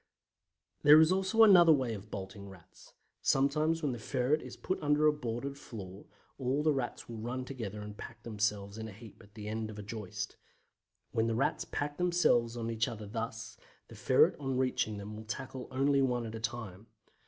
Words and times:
There 0.81 0.99
is 0.99 1.11
also 1.11 1.43
another 1.43 1.71
way 1.71 1.93
of 1.93 2.09
bolting 2.09 2.49
Rats. 2.49 2.93
Sometimes 3.21 3.83
when 3.83 3.91
the 3.91 3.99
ferret 3.99 4.41
is 4.41 4.57
put 4.57 4.81
under 4.81 5.05
a 5.05 5.13
boarded 5.13 5.59
floor, 5.59 6.05
all 6.39 6.63
the 6.63 6.73
Rats 6.73 7.07
will 7.07 7.19
run 7.19 7.45
together 7.45 7.81
and 7.83 7.95
pack 7.95 8.23
themselves 8.23 8.79
in 8.79 8.87
a 8.87 8.91
heap 8.93 9.21
at 9.21 9.35
the 9.35 9.47
end 9.47 9.69
of 9.69 9.77
a 9.77 9.83
joist. 9.83 10.37
When 11.11 11.27
the 11.27 11.35
Rats 11.35 11.65
pack 11.65 11.97
themselves 11.99 12.57
on 12.57 12.71
each 12.71 12.87
other 12.87 13.05
thus, 13.05 13.57
the 13.89 13.95
ferret 13.95 14.35
on 14.39 14.57
reaching 14.57 14.97
them 14.97 15.15
will 15.15 15.23
tackle 15.25 15.67
only 15.69 16.01
one 16.01 16.25
at 16.25 16.33
a 16.33 16.39
time. 16.39 16.87